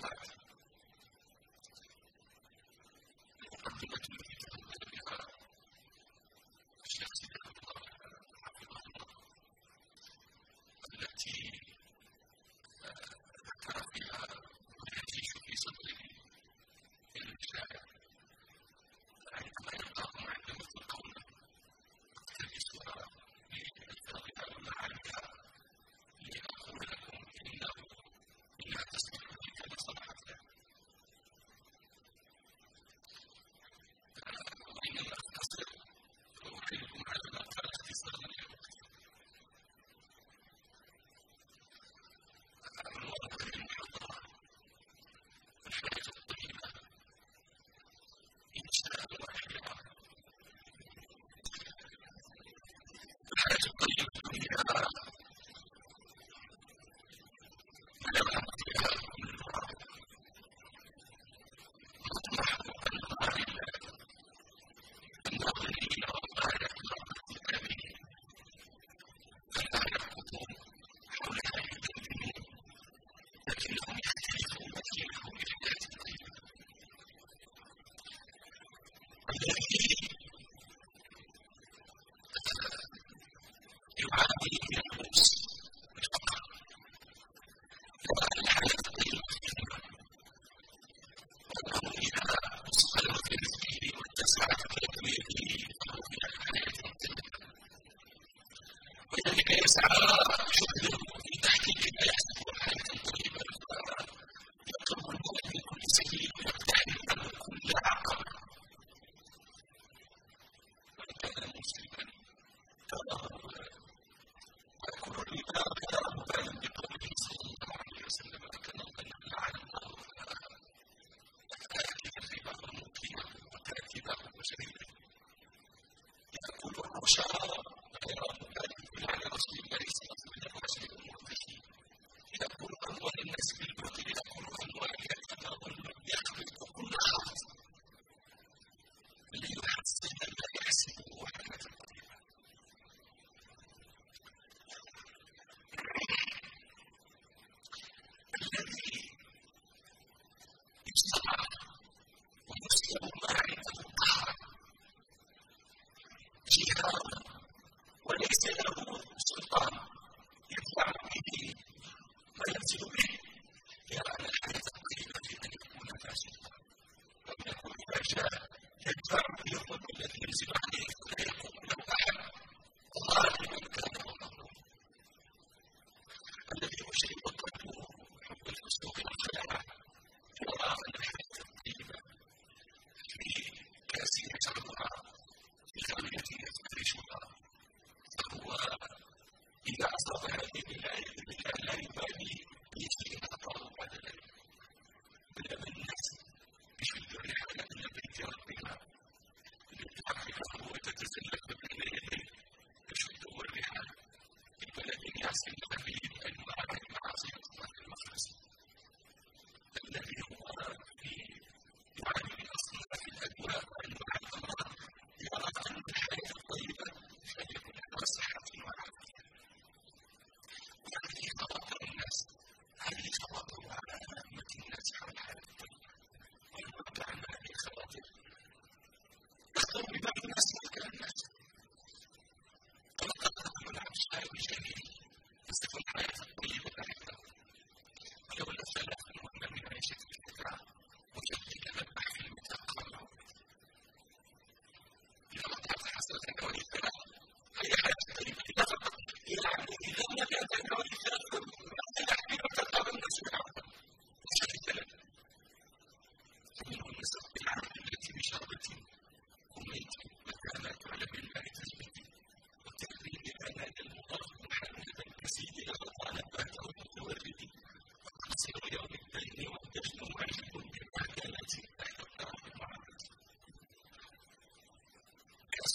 [0.00, 0.35] sometimes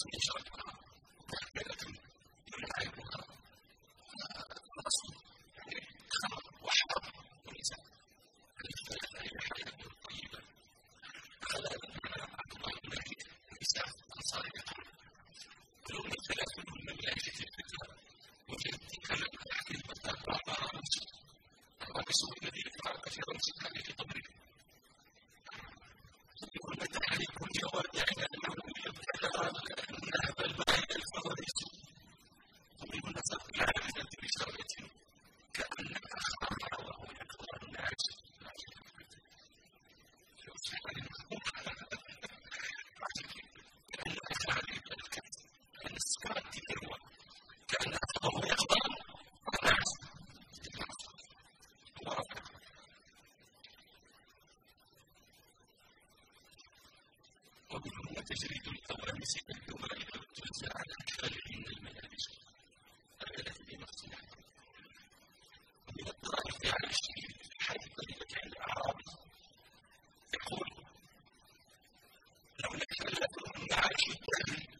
[0.08, 0.61] الرسم الله
[58.42, 62.24] تسريد الأوانس بالجمل والتوزع على حالهن الملابس
[63.22, 64.36] هذا الذي نصنعه
[65.88, 69.04] ومن الطرائف على الشيء حيث كلمة الأعرابي
[70.34, 70.68] يقول
[72.62, 74.71] لو نكلتهم معاشد أهلي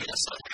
[0.00, 0.49] happiness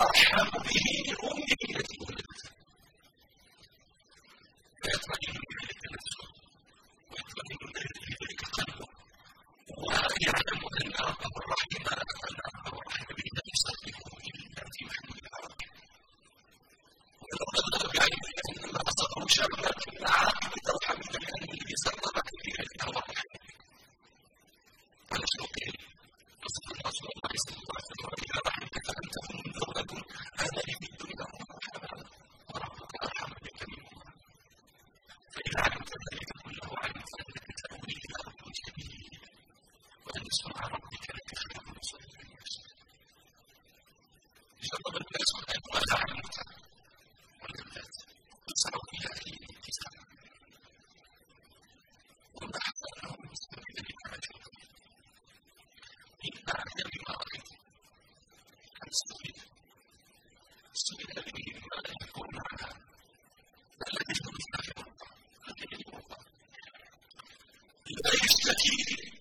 [0.00, 1.57] I can't believe you.
[68.28, 69.17] strategic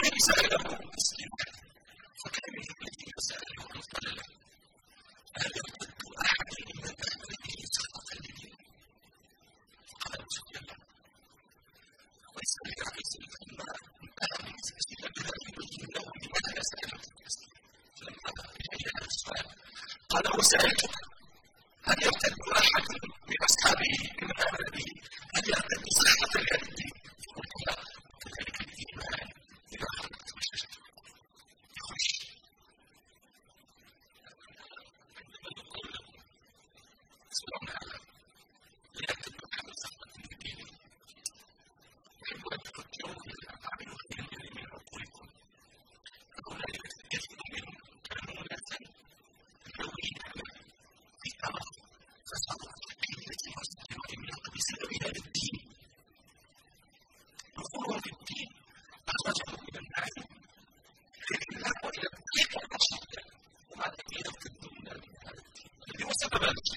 [0.00, 1.51] Jesus.
[66.42, 66.71] service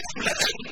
[0.00, 0.69] يكون لدينا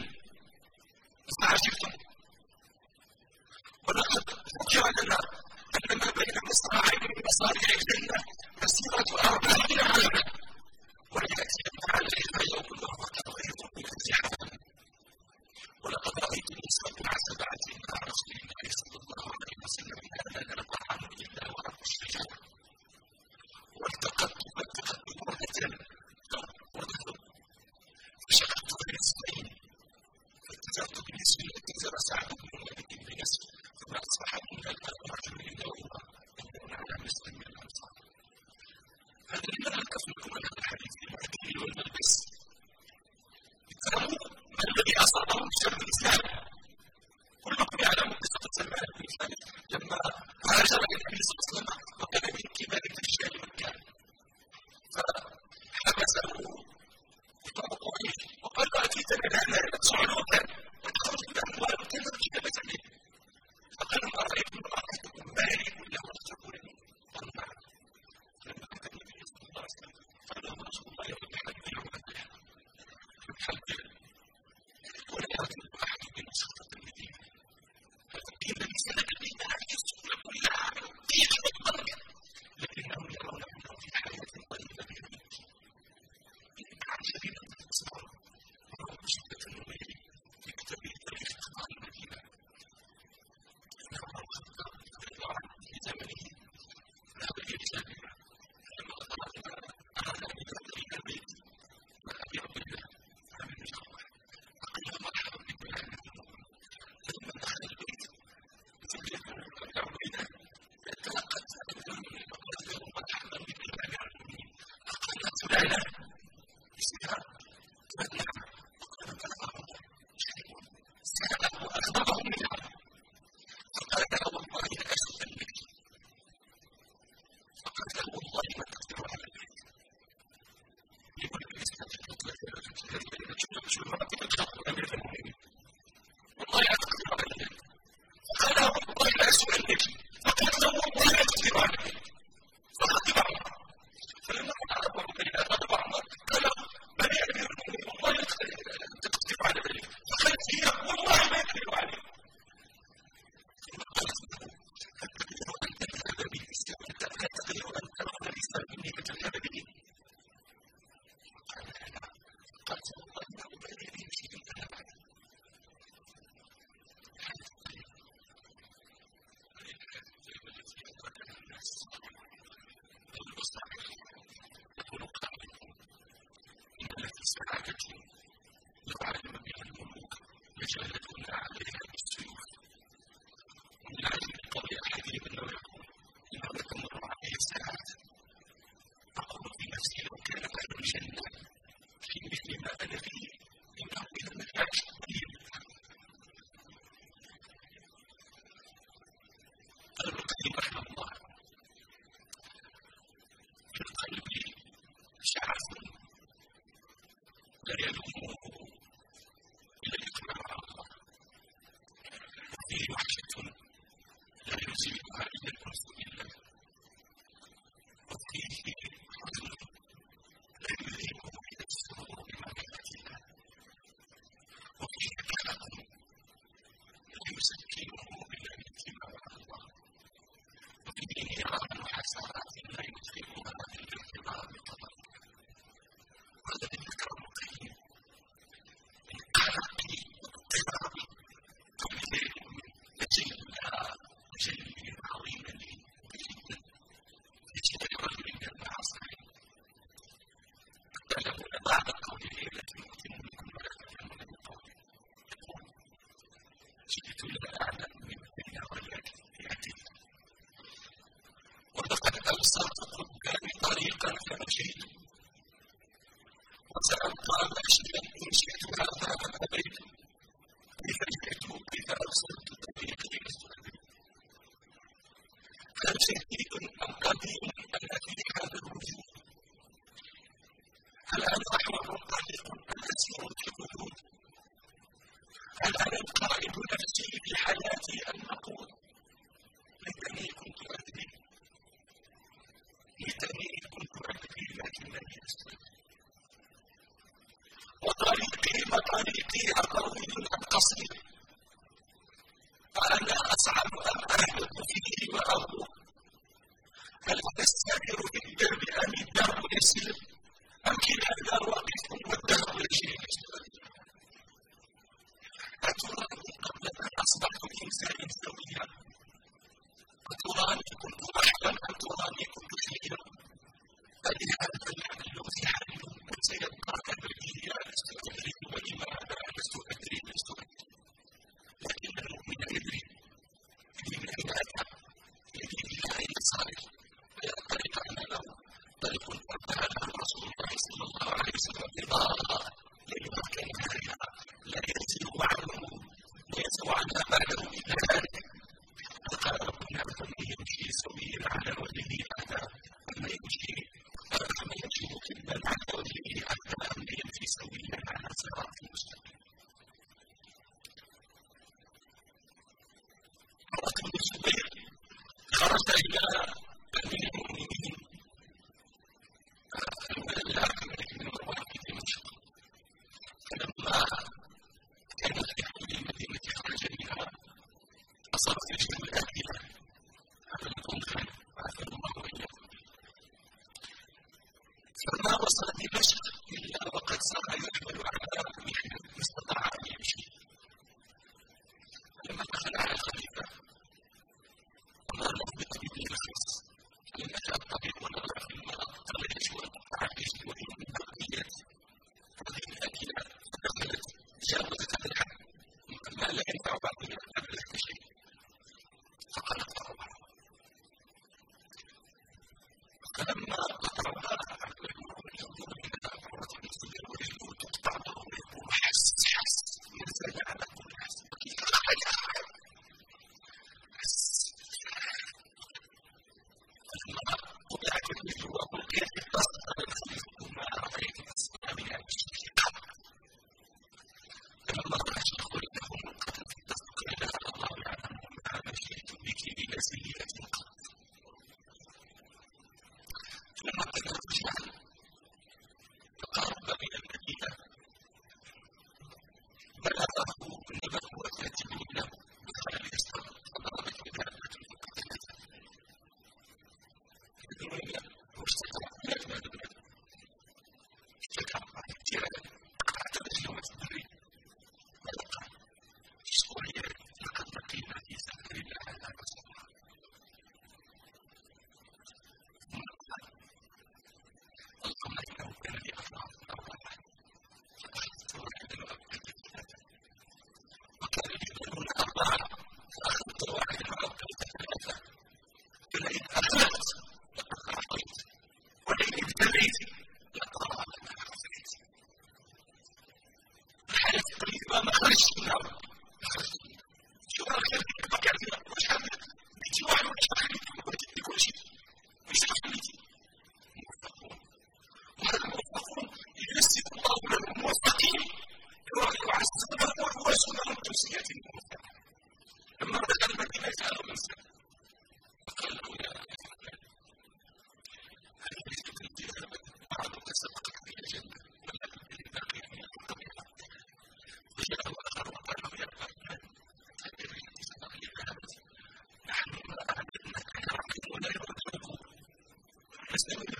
[533.06, 533.30] Thank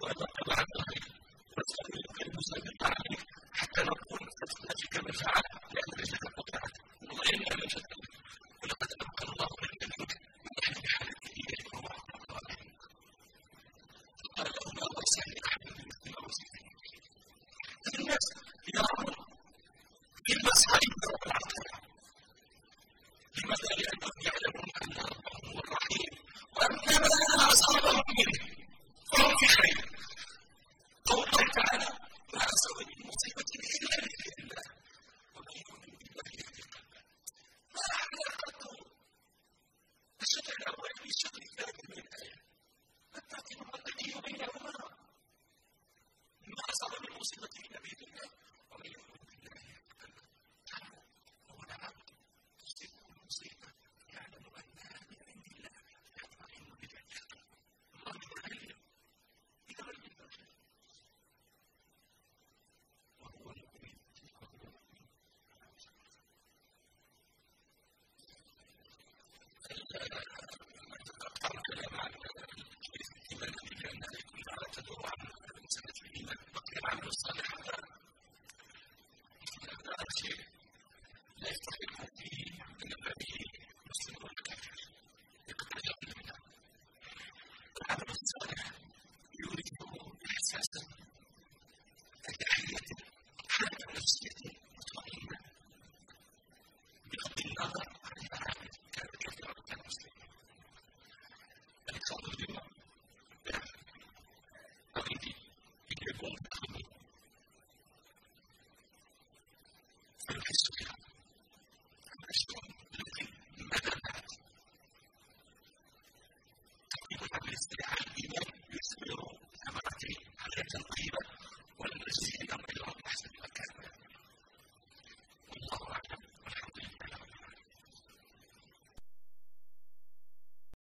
[0.95, 0.98] you.